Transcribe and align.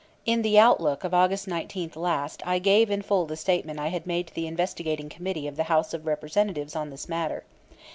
In 0.25 0.41
The 0.41 0.57
Outlook 0.57 1.03
of 1.03 1.13
August 1.13 1.47
19 1.47 1.91
last 1.93 2.41
I 2.43 2.57
gave 2.57 2.89
in 2.89 3.03
full 3.03 3.27
the 3.27 3.37
statement 3.37 3.79
I 3.79 3.89
had 3.89 4.07
made 4.07 4.25
to 4.25 4.33
the 4.33 4.47
Investigating 4.47 5.09
Committee 5.09 5.45
of 5.45 5.57
the 5.57 5.65
House 5.69 5.93
of 5.93 6.07
Representatives 6.07 6.75
on 6.75 6.89
this 6.89 7.07
matter. 7.07 7.43